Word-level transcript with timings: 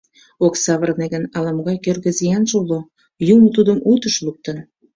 Ок 0.45 0.53
савырне 0.63 1.05
гын, 1.13 1.23
ала-могай 1.37 1.77
кӧргӧ 1.85 2.11
зиянже 2.17 2.53
уло, 2.61 2.79
юмо 3.33 3.47
тудым 3.55 3.77
утыш 3.91 4.15
луктын. 4.25 4.57